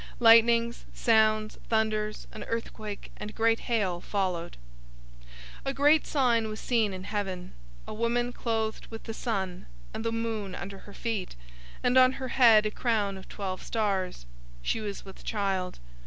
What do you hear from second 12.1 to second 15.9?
her head a crown of twelve stars. 012:002 She was with child.